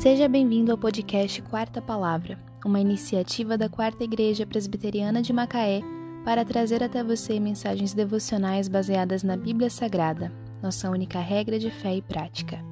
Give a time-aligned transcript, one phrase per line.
[0.00, 5.82] Seja bem-vindo ao podcast Quarta Palavra, uma iniciativa da Quarta Igreja Presbiteriana de Macaé
[6.24, 10.32] para trazer até você mensagens devocionais baseadas na Bíblia Sagrada,
[10.62, 12.64] nossa única regra de fé e prática.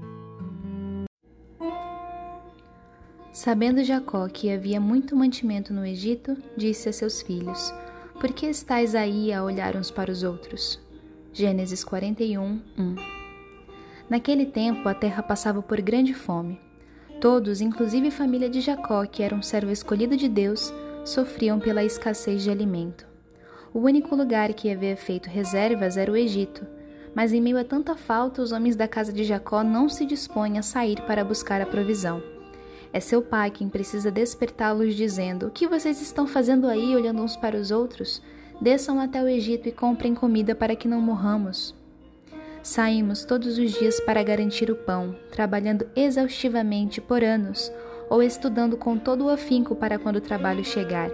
[3.31, 7.75] Sabendo Jacó que havia muito mantimento no Egito, disse a seus filhos:
[8.19, 10.81] Por que estáis aí a olhar uns para os outros?
[11.35, 12.95] Gênesis 41, 1
[14.09, 16.67] Naquele tempo a terra passava por grande fome.
[17.21, 20.73] Todos, inclusive a família de Jacó, que era um servo escolhido de Deus,
[21.05, 23.09] sofriam pela escassez de alimento.
[23.75, 26.65] O único lugar que havia feito reservas era o Egito,
[27.15, 30.59] mas em meio a tanta falta, os homens da casa de Jacó não se dispõem
[30.59, 32.23] a sair para buscar a provisão.
[32.93, 37.37] É seu pai quem precisa despertá-los, dizendo: O que vocês estão fazendo aí, olhando uns
[37.37, 38.23] para os outros?
[38.61, 41.75] Desçam até o Egito e comprem comida para que não morramos.
[42.63, 47.73] Saímos todos os dias para garantir o pão, trabalhando exaustivamente por anos,
[48.11, 51.11] ou estudando com todo o afinco para quando o trabalho chegar.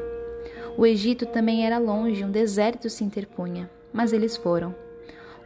[0.77, 4.75] O Egito também era longe, um deserto se interpunha, mas eles foram.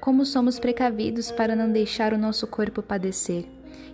[0.01, 3.45] Como somos precavidos para não deixar o nosso corpo padecer,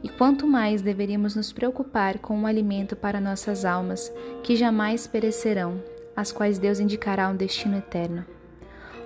[0.02, 5.82] e quanto mais deveríamos nos preocupar com o alimento para nossas almas, que jamais perecerão,
[6.14, 8.24] as quais Deus indicará um destino eterno.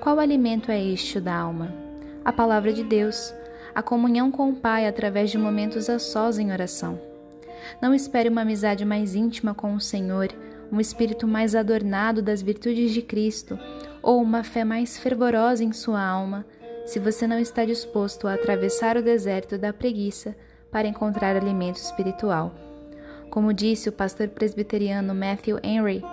[0.00, 1.87] Qual alimento é este da alma?
[2.28, 3.34] A palavra de Deus,
[3.74, 7.00] a comunhão com o Pai através de momentos a sós em oração.
[7.80, 10.28] Não espere uma amizade mais íntima com o Senhor,
[10.70, 13.58] um espírito mais adornado das virtudes de Cristo
[14.02, 16.44] ou uma fé mais fervorosa em sua alma,
[16.84, 20.36] se você não está disposto a atravessar o deserto da preguiça
[20.70, 22.54] para encontrar alimento espiritual.
[23.30, 26.04] Como disse o pastor presbiteriano Matthew Henry,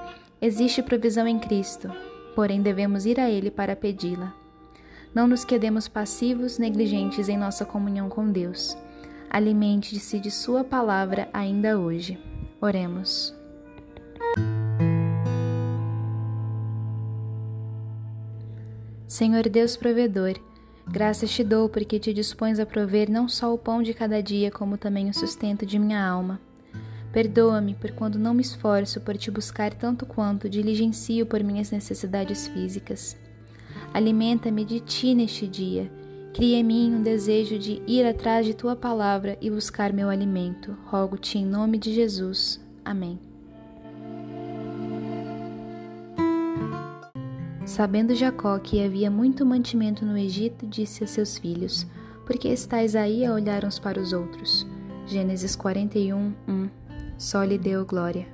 [0.41, 1.91] existe provisão em Cristo,
[2.33, 4.44] porém devemos ir a Ele para pedi-la.
[5.16, 8.77] Não nos quedemos passivos, negligentes em nossa comunhão com Deus.
[9.30, 12.19] Alimente-se de Sua palavra ainda hoje.
[12.59, 13.34] Oremos.
[19.07, 20.38] Senhor Deus provedor,
[20.85, 24.51] graças te dou porque te dispões a prover não só o pão de cada dia,
[24.51, 26.41] como também o sustento de minha alma.
[27.13, 32.50] Perdoa-me por quando não me esforço por te buscar tanto quanto diligencio por minhas necessidades
[32.50, 33.16] físicas.
[33.95, 35.89] Alimenta-me de ti neste dia.
[36.33, 40.75] Cria em mim um desejo de ir atrás de tua palavra e buscar meu alimento.
[40.88, 42.59] Rogo-te em nome de Jesus.
[42.83, 43.17] Amém.
[47.66, 51.88] Sabendo Jacó que havia muito mantimento no Egito, disse a seus filhos:
[52.25, 54.67] Por que estáis aí a olhar uns para os outros?
[55.07, 56.69] Gênesis 41, 1
[57.17, 58.27] Só lhe deu glória.